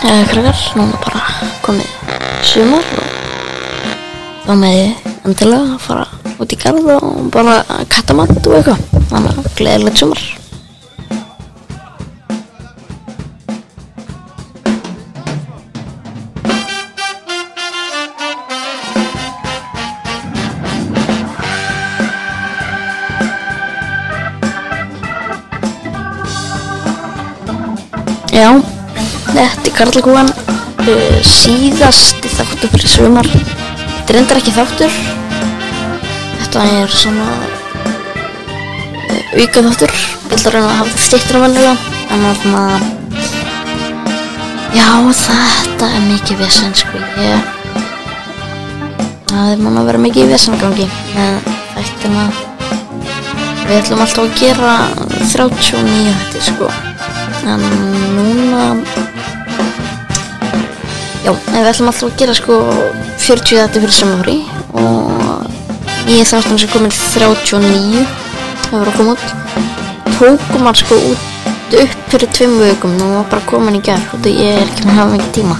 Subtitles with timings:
[0.00, 1.20] eða krakkar, núna bara
[1.64, 1.88] komið
[2.46, 3.04] sumar og
[4.46, 6.06] þá með ég endilega að fara
[6.40, 7.60] út í garð og bara
[7.92, 8.84] kattamatt og eitthvað.
[9.10, 10.22] Þannig að gleðilegt sumar.
[28.30, 28.79] Já,
[29.40, 33.28] þetta er Karlakúan uh, síðasti þáttur fyrir sumar.
[33.30, 34.98] Þetta er endur ekki þáttur.
[36.40, 37.28] Þetta er svona
[39.08, 41.74] uh, auka þáttur Ég ætla að reyna að hafa það stittur á vennilega
[42.10, 42.62] En þarna
[44.74, 44.88] Já,
[45.20, 47.48] þetta er mikið vesen sko Ég
[49.30, 52.24] Það er mann að vera mikið í vesengangi með þættina.
[53.62, 54.72] Við ætlum alltaf að gera
[55.30, 56.70] 39 þetta sko
[57.46, 57.62] en
[58.16, 58.64] núna
[61.24, 62.58] já, við ætlum alltaf að gera sko
[63.20, 64.36] 40 þetta fyrir samfóri
[64.80, 68.04] og ég þáttum sem komin 39
[68.66, 69.26] það voru að koma út.
[70.20, 71.26] Tókum hann sko út
[71.80, 74.94] upp fyrir tveim vögum og var bara komin í gerð og ég er ekki með
[74.94, 75.58] að hafa mikið tíma.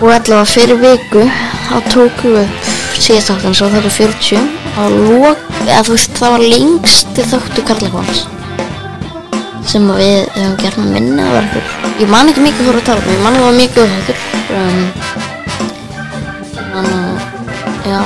[0.00, 1.26] Og allavega fyrir viku
[1.68, 6.36] þá tókum við síðast þáttan svo það er 40 og lók, eða þú veist það
[6.36, 8.24] var lengst þáttu Karlakons
[9.70, 11.66] sem að við höfum gert með minna var einhver,
[12.00, 14.14] ég man ekki mikið hvað að tala um ég man ekki hvað mikið þetta
[14.58, 14.80] um,
[16.74, 17.14] þannig að
[17.90, 18.00] já,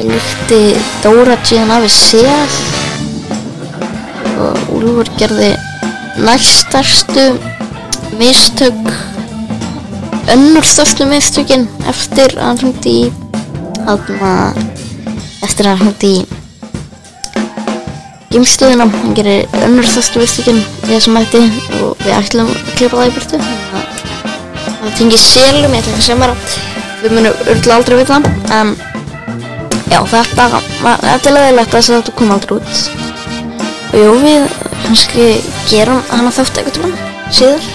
[0.00, 0.60] ég líkti
[1.04, 2.58] Dóra síðan af í sér
[4.40, 5.52] og Úlfur gerði
[6.20, 7.24] næstarstu
[8.20, 8.92] mistök
[10.30, 13.06] önnur störstu mistökin eftir að hann hluti í
[13.80, 14.34] þarna
[15.46, 16.39] eftir að hann hluti í
[18.30, 21.40] geimstöðina, hann gerir önnur þastu vistikinn í þessum mætti
[21.80, 26.06] og við ætlum að klippa það í byrtu það tengið selum, ég ætla ekki að
[26.06, 26.32] segja mér
[27.00, 28.72] við munum örgulega aldrei við það en
[29.90, 32.80] já, þetta var er leðilegt að þetta kom aldrei út.
[33.90, 34.44] Og jú, við
[34.84, 35.28] kannski
[35.70, 36.90] gerum hana þátt eitthvað tíma
[37.34, 37.68] síðar.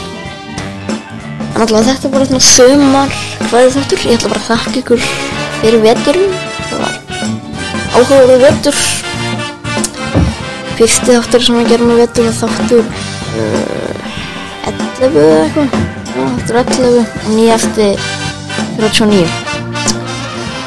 [1.55, 3.17] En alltaf þetta er bara svona sömar
[3.49, 5.09] hvaðið þáttur, ég ætla bara að þakka ykkur
[5.61, 6.37] fyrir veturinn.
[6.69, 7.01] Það var
[7.95, 8.81] áhugaður vetur
[10.79, 14.13] fyrsti þáttur sem við gerum með vetur var þáttur uh,
[14.71, 15.79] 11 eða eitthvað.
[16.15, 17.89] Þáttur 11 og nýjasti
[18.79, 19.23] 39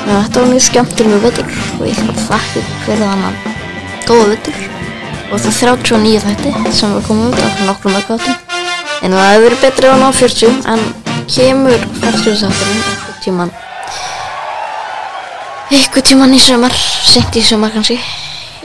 [0.09, 3.47] já, þetta var mjög skemmtileg með vetur og ég ætla að þakka fyrir þannig
[4.09, 4.61] góða vetur.
[5.29, 8.37] Og það er 39 þætti sem við komum út af nokkrum ökvæðum
[9.05, 10.85] en það hefur verið betri á ná 40 en
[11.29, 13.53] kemur 40 þátturinn eitthvað tíman
[15.69, 17.99] eitthvað tíman í sömar sent í sömar kannski.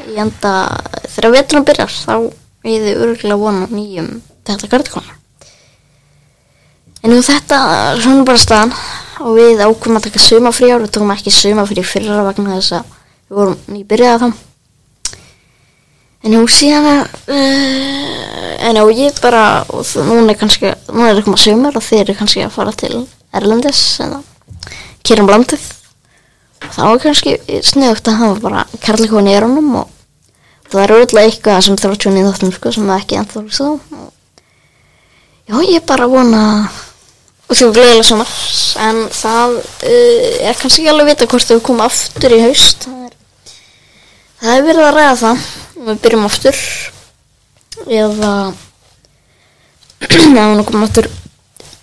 [0.08, 0.54] Ég enda
[1.16, 4.16] þegar veturinn byrjar þá er þið örgulega vona nýjum
[4.48, 5.20] þetta kartikona
[7.04, 7.60] en nú þetta
[8.00, 8.74] svona bara staðan.
[9.24, 10.82] Og við ákveðum að taka sumafrí ár.
[10.84, 12.98] Við tókum ekki sumafrí fyrra vegna þess að
[13.30, 14.28] við vorum nýbyrjað þá.
[16.24, 21.26] En nú síðan uh, en já ég bara og núna er kannski núna er það
[21.28, 22.94] koma sumar og þeir eru kannski að fara til
[23.36, 24.22] Erlendis eða
[25.04, 25.66] kýrum landið.
[26.64, 27.36] Þá er kannski
[27.68, 29.92] sniðugt að hafa bara kærleikon í erunum og
[30.74, 33.68] það er auðvitað eitthvað sem þrjótt sjónið þáttum sko sem ekki ennþá þá
[35.44, 36.44] já ég er bara vona
[37.50, 38.26] og þú gleðilega svona
[38.82, 42.88] en það uh, er kannski ekki alveg vita hvort þau koma aftur í haust.
[42.88, 43.14] Það er,
[44.42, 45.46] það er verið að ræða það.
[45.84, 46.62] Við byrjum aftur.
[47.84, 48.34] Eða
[50.08, 51.10] eða við komum aftur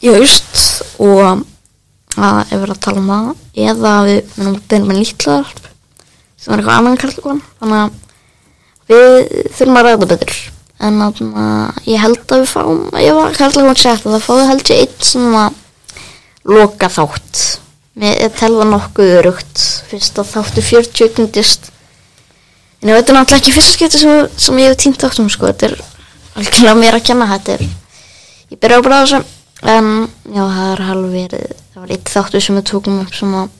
[0.00, 0.60] í haust
[1.02, 1.22] og
[2.20, 3.32] að ef við erum að tala um það.
[3.68, 5.56] Eða við að byrja með lítlar
[6.40, 7.98] sem er eitthvað annan kallkon þannig að
[8.90, 9.16] við
[9.56, 10.36] þurfum að ræða betur.
[10.80, 13.34] En að ég held að við fáum ég var
[13.80, 15.48] sett að það fáðu held ég eitt svona
[16.48, 17.42] loka þátt.
[18.00, 21.70] Með telða nokkuð örugt fyrst að þáttu 40 knutist
[22.80, 25.50] en ég veit náttúrulega ekki fyrsta skipti sem, sem ég hef týnt áttum sko.
[25.50, 25.74] Þetta er
[26.38, 29.20] algjörlega mér að kenna þetta er ég byrja á bara þessu
[29.70, 29.90] en
[30.32, 33.50] já það er halv verið það var eitt þáttu sem við tókum upp sem að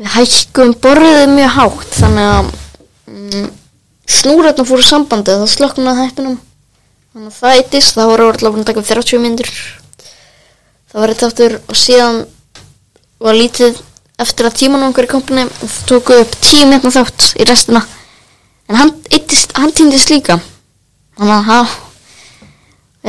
[0.00, 2.50] við hækkum borðið mjög hátt þannig að
[3.10, 3.50] mm,
[4.10, 6.40] snúrætna fóru sambandið þá slöknaði hættunum
[7.10, 9.52] þannig að það eittist það voru búin að taka 30 myndir
[10.90, 12.24] það var eitt aftur og síðan
[13.20, 13.78] var lítið
[14.20, 17.82] eftir að tímanum okkur í kompani og það tóku upp tíu metna þátt í restina.
[18.70, 20.38] En hann, eittist, hann týndist líka.
[21.18, 21.76] Þannig að það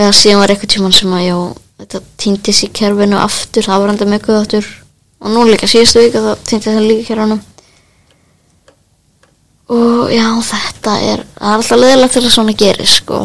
[0.01, 1.37] eða síðan var eitthvað tíman sem að já,
[1.81, 4.69] þetta týndist í kerfinu aftur það var enda guð aftur.
[5.21, 7.39] Og nú líka síðustu vika þá týndist það líka kerfinu
[9.71, 13.21] og já þetta er alltaf leðilegt þegar svona gerir sko.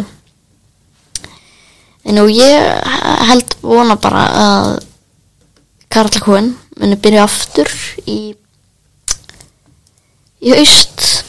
[2.07, 2.91] En nú ég
[3.27, 4.69] held vona bara að
[5.91, 7.71] Karlakóin muni byrja aftur
[8.07, 8.37] í
[10.45, 11.25] í haust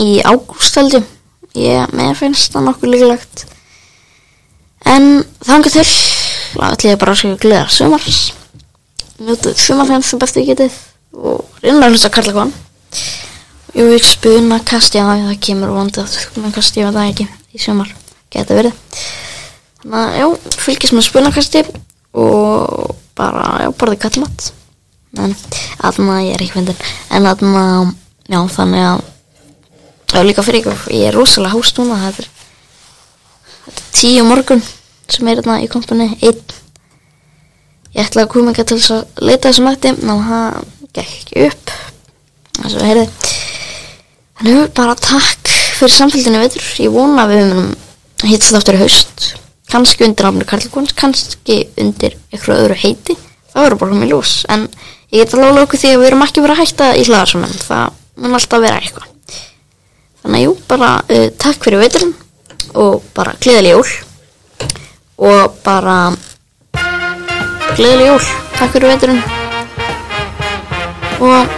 [0.00, 1.10] í ágúst held ég.
[1.54, 3.44] Ég, mér finnst það nokkuð líklegt.
[4.88, 8.24] En þangar til ætlum ég bara að segja gleðar sumars.
[9.20, 10.80] Njótið sumarfenn sem bestu getið
[11.14, 12.10] og að hlusta
[13.74, 17.24] Karlakóin ég spuna kast já það kemur vondið að spuna kast ég veit það ekki
[17.54, 17.88] í sumar.
[18.30, 18.74] Geta verið.
[19.82, 20.26] Þannig að já
[20.62, 21.62] fylgjast með spunakasti
[22.14, 24.52] og bara já borðið kattmatt
[25.18, 25.34] en
[25.86, 26.78] aðna ég er ekki fyndin
[27.10, 27.64] en aðna
[28.30, 29.02] já þannig að
[30.14, 32.28] já líka fyrir ykkur ég er rosalega hást núna þetta er,
[33.66, 34.62] þetta er tíu morgun
[35.10, 36.44] sem er hérna í kompunni einn.
[37.94, 40.62] Ég ætlaði að koma ekki til þess að leita þessum mætti ná það
[40.94, 41.74] gekk upp.
[42.54, 43.08] Þess að heyrði
[44.44, 45.48] þannig bara takk
[45.78, 47.70] fyrir samfélginu veitur ég vona að við munum
[48.28, 49.24] hittast áttur í haust.
[49.72, 53.16] Kannski undir náminu Karlkons kannski undir eitthvað öðru heiti.
[53.54, 54.34] Það verður bara mjög ljós.
[54.52, 54.66] En
[55.14, 57.56] ég get alveg okkur því að við erum ekki verið að hætta í hlaðarsum en
[57.64, 59.08] það mun alltaf vera eitthvað.
[60.24, 62.14] Þannig að jú, bara uh, takk fyrir veiturinn
[62.84, 63.94] og bara gleðileg jól.
[65.24, 65.98] Og bara
[67.78, 68.26] gleðileg jól.
[68.58, 69.24] Takk fyrir veiturinn
[71.24, 71.56] og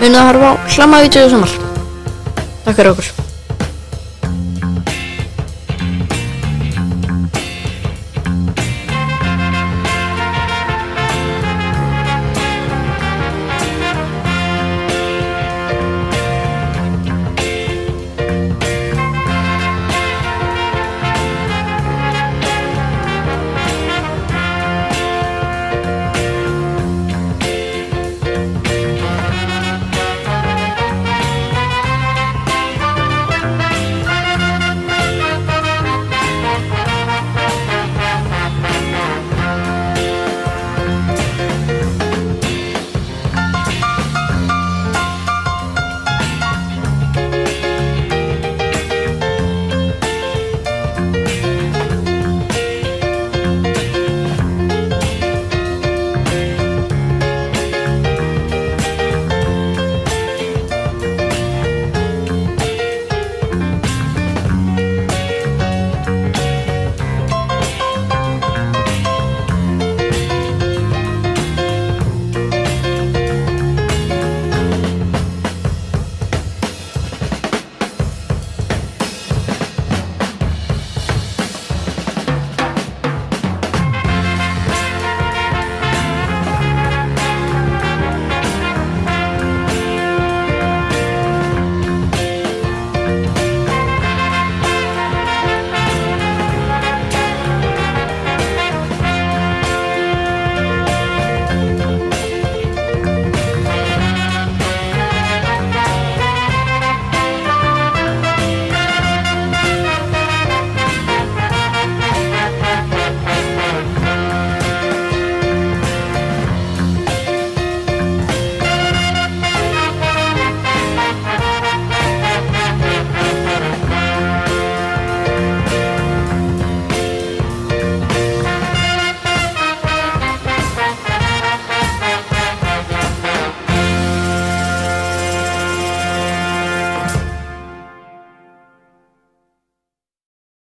[0.00, 1.63] munið að harfa á hlamavídeóðu samar
[2.64, 3.23] takk fyrir okkur